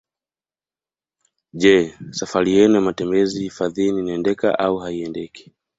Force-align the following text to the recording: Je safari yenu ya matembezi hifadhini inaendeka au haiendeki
Je 1.53 1.97
safari 2.09 2.51
yenu 2.53 2.75
ya 2.75 2.81
matembezi 2.81 3.43
hifadhini 3.43 3.99
inaendeka 3.99 4.59
au 4.59 4.77
haiendeki 4.77 5.53